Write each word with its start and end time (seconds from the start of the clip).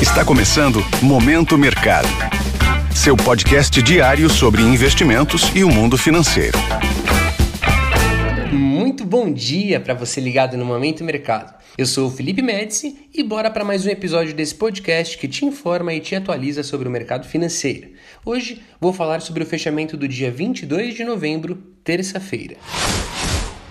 Está 0.00 0.22
começando 0.26 0.84
Momento 1.00 1.56
Mercado. 1.56 2.06
Seu 2.94 3.16
podcast 3.16 3.80
diário 3.80 4.28
sobre 4.28 4.60
investimentos 4.60 5.50
e 5.54 5.64
o 5.64 5.70
mundo 5.70 5.96
financeiro. 5.96 6.58
Muito 8.52 9.06
bom 9.06 9.32
dia 9.32 9.80
para 9.80 9.94
você 9.94 10.20
ligado 10.20 10.54
no 10.58 10.66
Momento 10.66 11.02
Mercado. 11.02 11.54
Eu 11.78 11.86
sou 11.86 12.08
o 12.08 12.10
Felipe 12.10 12.42
Médici 12.42 13.08
e 13.12 13.22
bora 13.22 13.50
para 13.50 13.64
mais 13.64 13.86
um 13.86 13.88
episódio 13.88 14.34
desse 14.34 14.54
podcast 14.54 15.16
que 15.16 15.26
te 15.26 15.46
informa 15.46 15.94
e 15.94 16.00
te 16.00 16.14
atualiza 16.14 16.62
sobre 16.62 16.86
o 16.86 16.90
mercado 16.90 17.26
financeiro. 17.26 17.88
Hoje 18.22 18.60
vou 18.78 18.92
falar 18.92 19.22
sobre 19.22 19.44
o 19.44 19.46
fechamento 19.46 19.96
do 19.96 20.06
dia 20.06 20.30
22 20.30 20.94
de 20.94 21.04
novembro, 21.04 21.56
terça-feira. 21.82 22.56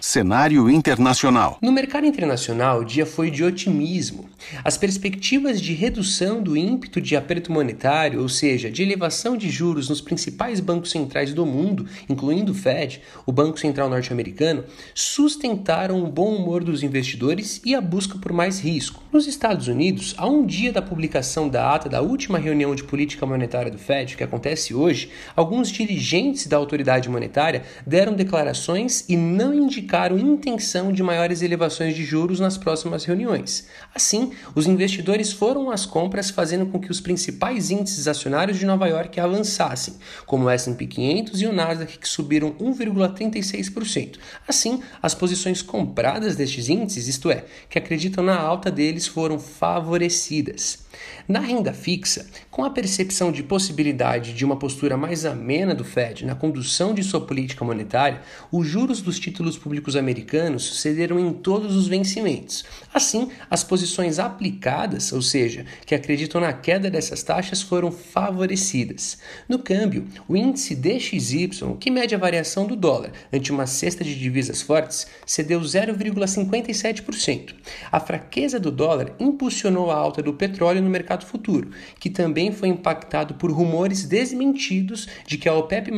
Cenário 0.00 0.70
internacional. 0.70 1.58
No 1.60 1.70
mercado 1.70 2.06
internacional, 2.06 2.80
o 2.80 2.84
dia 2.84 3.04
foi 3.04 3.30
de 3.30 3.44
otimismo. 3.44 4.30
As 4.64 4.78
perspectivas 4.78 5.60
de 5.60 5.74
redução 5.74 6.42
do 6.42 6.56
ímpeto 6.56 7.02
de 7.02 7.14
aperto 7.14 7.52
monetário, 7.52 8.22
ou 8.22 8.28
seja, 8.28 8.70
de 8.70 8.82
elevação 8.82 9.36
de 9.36 9.50
juros 9.50 9.90
nos 9.90 10.00
principais 10.00 10.58
bancos 10.58 10.90
centrais 10.90 11.34
do 11.34 11.44
mundo, 11.44 11.86
incluindo 12.08 12.52
o 12.52 12.54
Fed, 12.54 13.02
o 13.26 13.32
Banco 13.32 13.60
Central 13.60 13.90
norte-americano, 13.90 14.64
sustentaram 14.94 16.02
o 16.02 16.06
bom 16.06 16.34
humor 16.34 16.64
dos 16.64 16.82
investidores 16.82 17.60
e 17.62 17.74
a 17.74 17.80
busca 17.80 18.18
por 18.18 18.32
mais 18.32 18.58
risco. 18.58 19.02
Nos 19.12 19.26
Estados 19.26 19.68
Unidos, 19.68 20.14
a 20.16 20.26
um 20.26 20.46
dia 20.46 20.72
da 20.72 20.80
publicação 20.80 21.46
da 21.46 21.74
ata 21.74 21.90
da 21.90 22.00
última 22.00 22.38
reunião 22.38 22.74
de 22.74 22.84
política 22.84 23.26
monetária 23.26 23.70
do 23.70 23.78
Fed, 23.78 24.16
que 24.16 24.24
acontece 24.24 24.72
hoje, 24.72 25.10
alguns 25.36 25.70
dirigentes 25.70 26.46
da 26.46 26.56
autoridade 26.56 27.10
monetária 27.10 27.64
deram 27.86 28.14
declarações 28.14 29.04
e 29.06 29.14
não 29.14 29.52
indicaram 29.52 29.90
indicaram 30.00 30.18
intenção 30.18 30.92
de 30.92 31.02
maiores 31.02 31.42
elevações 31.42 31.94
de 31.94 32.04
juros 32.04 32.40
nas 32.40 32.56
próximas 32.56 33.04
reuniões. 33.04 33.66
Assim, 33.94 34.32
os 34.54 34.66
investidores 34.66 35.32
foram 35.32 35.70
às 35.70 35.84
compras, 35.84 36.30
fazendo 36.30 36.66
com 36.66 36.80
que 36.80 36.90
os 36.90 37.00
principais 37.00 37.70
índices 37.70 38.08
acionários 38.08 38.58
de 38.58 38.64
Nova 38.64 38.86
York 38.86 39.20
avançassem, 39.20 39.94
como 40.24 40.44
o 40.44 40.50
S&P 40.50 40.86
500 40.86 41.42
e 41.42 41.46
o 41.46 41.52
Nasdaq, 41.52 41.98
que 41.98 42.08
subiram 42.08 42.52
1,36%. 42.52 44.18
Assim, 44.48 44.82
as 45.02 45.14
posições 45.14 45.60
compradas 45.60 46.36
destes 46.36 46.68
índices, 46.68 47.08
isto 47.08 47.30
é, 47.30 47.44
que 47.68 47.78
acreditam 47.78 48.24
na 48.24 48.38
alta 48.38 48.70
deles, 48.70 49.06
foram 49.06 49.38
favorecidas. 49.38 50.89
Na 51.28 51.40
renda 51.40 51.72
fixa, 51.72 52.26
com 52.50 52.64
a 52.64 52.70
percepção 52.70 53.30
de 53.30 53.42
possibilidade 53.42 54.32
de 54.32 54.44
uma 54.44 54.56
postura 54.56 54.96
mais 54.96 55.24
amena 55.24 55.74
do 55.74 55.84
Fed 55.84 56.26
na 56.26 56.34
condução 56.34 56.92
de 56.92 57.02
sua 57.02 57.20
política 57.20 57.64
monetária, 57.64 58.22
os 58.50 58.66
juros 58.66 59.00
dos 59.00 59.18
títulos 59.18 59.56
públicos 59.56 59.96
americanos 59.96 60.80
cederam 60.80 61.20
em 61.20 61.32
todos 61.32 61.76
os 61.76 61.86
vencimentos. 61.86 62.64
Assim, 62.92 63.30
as 63.48 63.62
posições 63.62 64.18
aplicadas, 64.18 65.12
ou 65.12 65.22
seja, 65.22 65.64
que 65.86 65.94
acreditam 65.94 66.40
na 66.40 66.52
queda 66.52 66.90
dessas 66.90 67.22
taxas, 67.22 67.62
foram 67.62 67.92
favorecidas. 67.92 69.18
No 69.48 69.58
câmbio, 69.58 70.06
o 70.28 70.36
índice 70.36 70.74
DXY, 70.74 71.50
que 71.78 71.90
mede 71.90 72.14
a 72.14 72.18
variação 72.18 72.66
do 72.66 72.74
dólar 72.74 73.12
ante 73.32 73.52
uma 73.52 73.66
cesta 73.66 74.02
de 74.02 74.18
divisas 74.18 74.60
fortes, 74.60 75.06
cedeu 75.24 75.60
0,57%. 75.60 77.54
A 77.92 78.00
fraqueza 78.00 78.58
do 78.58 78.70
dólar 78.70 79.14
impulsionou 79.18 79.90
a 79.90 79.94
alta 79.94 80.22
do 80.22 80.34
petróleo 80.34 80.82
no 80.82 80.89
mercado 80.90 81.24
futuro, 81.24 81.70
que 81.98 82.10
também 82.10 82.52
foi 82.52 82.68
impactado 82.68 83.34
por 83.34 83.50
rumores 83.50 84.04
desmentidos 84.04 85.08
de 85.26 85.38
que 85.38 85.48
a 85.48 85.54
OPEP, 85.54 85.90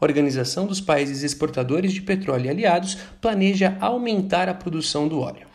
Organização 0.00 0.66
dos 0.66 0.80
Países 0.80 1.22
Exportadores 1.22 1.92
de 1.92 2.02
Petróleo 2.02 2.46
e 2.46 2.50
Aliados, 2.50 2.98
planeja 3.20 3.76
aumentar 3.80 4.48
a 4.48 4.54
produção 4.54 5.06
do 5.06 5.20
óleo. 5.20 5.46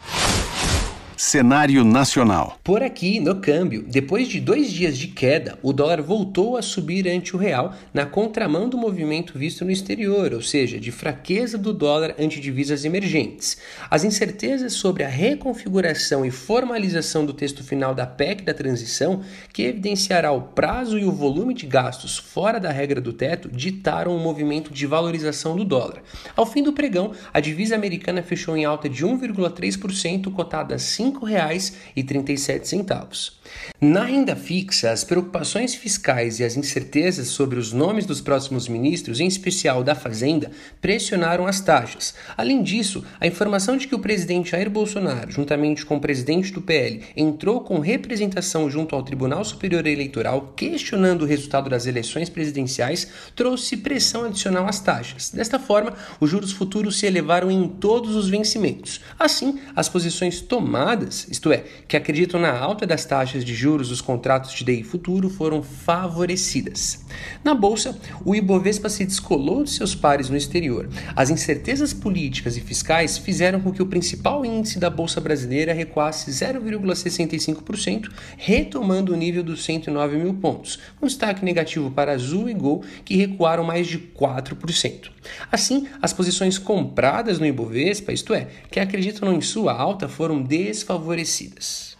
Cenário 1.20 1.84
nacional. 1.84 2.60
Por 2.64 2.84
aqui, 2.84 3.20
no 3.20 3.38
câmbio, 3.38 3.84
depois 3.88 4.28
de 4.28 4.40
dois 4.40 4.72
dias 4.72 4.96
de 4.96 5.08
queda, 5.08 5.58
o 5.64 5.74
dólar 5.74 6.00
voltou 6.00 6.56
a 6.56 6.62
subir 6.62 7.08
ante 7.08 7.36
o 7.36 7.40
real 7.40 7.74
na 7.92 8.06
contramão 8.06 8.70
do 8.70 8.78
movimento 8.78 9.36
visto 9.36 9.66
no 9.66 9.72
exterior, 9.72 10.32
ou 10.32 10.44
seja, 10.44 10.80
de 10.80 10.92
fraqueza 10.92 11.58
do 11.58 11.74
dólar 11.74 12.14
ante 12.20 12.40
divisas 12.40 12.86
emergentes. 12.86 13.58
As 13.90 14.04
incertezas 14.04 14.74
sobre 14.74 15.04
a 15.04 15.08
reconfiguração 15.08 16.24
e 16.24 16.30
formalização 16.30 17.26
do 17.26 17.34
texto 17.34 17.64
final 17.64 17.96
da 17.96 18.06
PEC 18.06 18.44
da 18.44 18.54
transição, 18.54 19.22
que 19.52 19.64
evidenciará 19.64 20.32
o 20.32 20.42
prazo 20.44 21.00
e 21.00 21.06
o 21.06 21.12
volume 21.12 21.56
de 21.56 21.66
gastos 21.66 22.20
fora 22.20 22.60
da 22.60 22.70
regra 22.70 23.02
do 23.02 23.12
teto, 23.12 23.50
ditaram 23.52 24.12
o 24.12 24.18
um 24.18 24.22
movimento 24.22 24.72
de 24.72 24.86
valorização 24.86 25.56
do 25.56 25.66
dólar. 25.66 26.04
Ao 26.36 26.46
fim 26.46 26.62
do 26.62 26.74
pregão, 26.74 27.14
a 27.34 27.40
divisa 27.40 27.74
americana 27.74 28.22
fechou 28.22 28.56
em 28.56 28.66
alta 28.66 28.88
de 28.88 29.04
1,3%, 29.04 30.32
cotada 30.32 30.76
a 30.76 30.78
5 30.80 31.07
R$ 31.07 31.07
5,37. 31.12 33.32
Na 33.80 34.04
renda 34.04 34.36
fixa, 34.36 34.92
as 34.92 35.04
preocupações 35.04 35.76
fiscais 35.76 36.40
e 36.40 36.44
as 36.44 36.58
incertezas 36.58 37.28
sobre 37.28 37.60
os 37.60 37.72
nomes 37.72 38.06
dos 38.06 38.20
próximos 38.20 38.68
ministros, 38.68 39.20
em 39.20 39.28
especial 39.28 39.84
da 39.84 39.96
Fazenda, 39.96 40.52
pressionaram 40.82 41.48
as 41.48 41.62
taxas. 41.62 42.14
Além 42.36 42.64
disso, 42.64 43.06
a 43.20 43.28
informação 43.28 43.78
de 43.78 43.88
que 43.88 43.96
o 43.96 44.00
presidente 44.00 44.52
Jair 44.52 44.70
Bolsonaro, 44.70 45.32
juntamente 45.32 45.86
com 45.86 45.98
o 45.98 46.02
presidente 46.02 46.52
do 46.52 46.62
PL, 46.62 47.04
entrou 47.16 47.62
com 47.62 47.80
representação 47.80 48.70
junto 48.70 48.96
ao 48.96 49.04
Tribunal 49.04 49.46
Superior 49.46 49.86
Eleitoral 49.86 50.54
questionando 50.56 51.22
o 51.22 51.26
resultado 51.26 51.70
das 51.70 51.86
eleições 51.86 52.30
presidenciais, 52.30 53.08
trouxe 53.36 53.78
pressão 53.78 54.26
adicional 54.26 54.68
às 54.68 54.80
taxas. 54.80 55.30
Desta 55.30 55.60
forma, 55.60 55.94
os 56.20 56.30
juros 56.30 56.52
futuros 56.52 57.00
se 57.00 57.06
elevaram 57.06 57.52
em 57.52 57.68
todos 57.68 58.16
os 58.16 58.28
vencimentos. 58.28 59.02
Assim, 59.20 59.60
as 59.76 59.88
posições 59.88 60.42
tomadas 60.42 60.97
isto 61.06 61.52
é, 61.52 61.64
que 61.88 61.98
acreditam 61.98 62.40
na 62.40 62.58
alta 62.58 62.86
das 62.86 63.06
taxas 63.06 63.44
de 63.44 63.54
juros 63.54 63.90
dos 63.90 64.02
contratos 64.02 64.54
de 64.54 64.64
DI 64.64 64.84
futuro, 64.84 65.30
foram 65.30 65.62
favorecidas. 65.62 67.06
Na 67.44 67.54
bolsa, 67.54 67.98
o 68.26 68.36
Ibovespa 68.36 68.90
se 68.90 69.06
descolou 69.06 69.64
de 69.64 69.72
seus 69.72 69.94
pares 69.96 70.30
no 70.30 70.38
exterior. 70.38 70.90
As 71.16 71.30
incertezas 71.30 71.94
políticas 71.94 72.58
e 72.58 72.62
fiscais 72.62 73.18
fizeram 73.18 73.60
com 73.60 73.72
que 73.72 73.82
o 73.82 73.88
principal 73.88 74.46
índice 74.46 74.80
da 74.80 74.90
bolsa 74.90 75.20
brasileira 75.20 75.74
recuasse 75.74 76.32
0,65%, 76.32 78.10
retomando 78.38 79.14
o 79.14 79.16
nível 79.16 79.44
dos 79.44 79.64
109 79.64 80.18
mil 80.18 80.34
pontos, 80.36 80.80
um 81.02 81.08
destaque 81.08 81.44
negativo 81.44 81.92
para 81.92 82.14
Azul 82.14 82.50
e 82.50 82.54
Gol, 82.54 82.84
que 83.04 83.16
recuaram 83.16 83.64
mais 83.64 83.88
de 83.88 84.00
4%. 84.00 85.10
Assim, 85.52 85.88
as 86.02 86.14
posições 86.14 86.58
compradas 86.58 87.40
no 87.40 87.46
Ibovespa, 87.46 88.12
isto 88.12 88.34
é, 88.34 88.48
que 88.72 88.80
acreditam 88.80 89.34
em 89.34 89.42
sua 89.42 89.74
alta, 89.74 90.08
foram 90.08 90.42
desfavorecidas 90.88 90.88
favorecidas. 90.88 91.98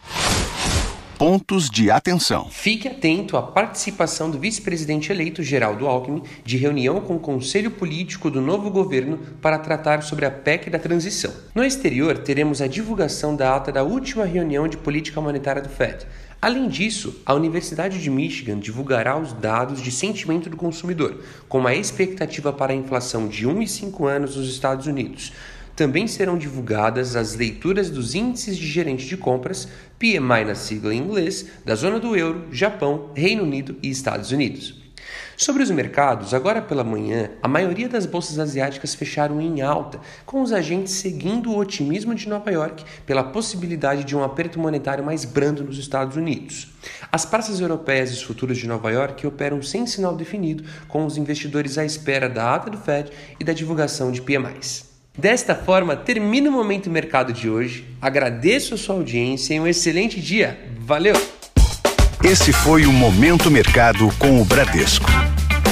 Pontos 1.18 1.68
de 1.68 1.90
atenção. 1.90 2.48
Fique 2.48 2.86
atento 2.86 3.36
à 3.36 3.42
participação 3.42 4.30
do 4.30 4.38
vice-presidente 4.38 5.10
eleito 5.10 5.42
Geraldo 5.42 5.86
Alckmin 5.86 6.22
de 6.44 6.56
reunião 6.56 7.00
com 7.00 7.16
o 7.16 7.20
Conselho 7.20 7.72
Político 7.72 8.30
do 8.30 8.40
novo 8.40 8.70
governo 8.70 9.18
para 9.42 9.58
tratar 9.58 10.02
sobre 10.02 10.24
a 10.24 10.30
PEC 10.30 10.70
da 10.70 10.78
transição. 10.78 11.32
No 11.54 11.64
exterior, 11.64 12.18
teremos 12.18 12.62
a 12.62 12.68
divulgação 12.68 13.34
da 13.34 13.56
ata 13.56 13.72
da 13.72 13.82
última 13.82 14.24
reunião 14.24 14.68
de 14.68 14.76
política 14.76 15.20
monetária 15.20 15.60
do 15.60 15.68
FED. 15.68 16.06
Além 16.40 16.68
disso, 16.68 17.20
a 17.26 17.34
Universidade 17.34 18.00
de 18.00 18.08
Michigan 18.08 18.60
divulgará 18.60 19.18
os 19.18 19.32
dados 19.32 19.82
de 19.82 19.90
sentimento 19.90 20.48
do 20.48 20.56
consumidor, 20.56 21.20
com 21.48 21.58
uma 21.58 21.74
expectativa 21.74 22.52
para 22.52 22.72
a 22.72 22.76
inflação 22.76 23.26
de 23.26 23.44
1 23.44 23.60
e 23.60 23.66
5 23.66 24.06
anos 24.06 24.36
nos 24.36 24.48
Estados 24.48 24.86
Unidos. 24.86 25.32
Também 25.78 26.08
serão 26.08 26.36
divulgadas 26.36 27.14
as 27.14 27.36
leituras 27.36 27.88
dos 27.88 28.16
índices 28.16 28.56
de 28.56 28.66
gerente 28.66 29.06
de 29.06 29.16
compras, 29.16 29.68
PMI 29.96 30.44
na 30.44 30.56
sigla 30.56 30.92
em 30.92 30.98
inglês, 30.98 31.46
da 31.64 31.76
zona 31.76 32.00
do 32.00 32.16
euro, 32.16 32.48
Japão, 32.50 33.12
Reino 33.14 33.44
Unido 33.44 33.76
e 33.80 33.88
Estados 33.88 34.32
Unidos. 34.32 34.74
Sobre 35.36 35.62
os 35.62 35.70
mercados, 35.70 36.34
agora 36.34 36.60
pela 36.60 36.82
manhã, 36.82 37.30
a 37.40 37.46
maioria 37.46 37.88
das 37.88 38.06
bolsas 38.06 38.40
asiáticas 38.40 38.96
fecharam 38.96 39.40
em 39.40 39.62
alta, 39.62 40.00
com 40.26 40.42
os 40.42 40.52
agentes 40.52 40.94
seguindo 40.94 41.52
o 41.52 41.56
otimismo 41.56 42.12
de 42.12 42.28
Nova 42.28 42.50
York 42.50 42.84
pela 43.06 43.22
possibilidade 43.22 44.02
de 44.02 44.16
um 44.16 44.24
aperto 44.24 44.58
monetário 44.58 45.04
mais 45.04 45.24
brando 45.24 45.62
nos 45.62 45.78
Estados 45.78 46.16
Unidos. 46.16 46.74
As 47.12 47.24
praças 47.24 47.60
europeias 47.60 48.10
e 48.10 48.14
os 48.14 48.22
futuros 48.22 48.58
de 48.58 48.66
Nova 48.66 48.90
York 48.90 49.24
operam 49.24 49.62
sem 49.62 49.86
sinal 49.86 50.16
definido, 50.16 50.64
com 50.88 51.06
os 51.06 51.16
investidores 51.16 51.78
à 51.78 51.84
espera 51.84 52.28
da 52.28 52.52
ata 52.52 52.68
do 52.68 52.78
Fed 52.78 53.12
e 53.38 53.44
da 53.44 53.52
divulgação 53.52 54.10
de 54.10 54.20
PMIs. 54.20 54.88
Desta 55.18 55.52
forma, 55.52 55.96
termina 55.96 56.48
o 56.48 56.52
Momento 56.52 56.88
Mercado 56.88 57.32
de 57.32 57.50
hoje. 57.50 57.84
Agradeço 58.00 58.74
a 58.74 58.78
sua 58.78 58.94
audiência 58.94 59.52
e 59.52 59.58
um 59.58 59.66
excelente 59.66 60.20
dia. 60.20 60.56
Valeu! 60.78 61.16
Esse 62.22 62.52
foi 62.52 62.86
o 62.86 62.92
Momento 62.92 63.50
Mercado 63.50 64.08
com 64.16 64.40
o 64.40 64.44
Bradesco. 64.44 65.10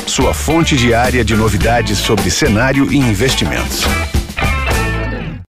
Sua 0.05 0.35
fonte 0.35 0.77
diária 0.77 1.25
de 1.25 1.37
novidades 1.37 1.97
sobre 1.99 2.29
cenário 2.29 2.93
e 2.93 2.97
investimentos. 2.97 3.85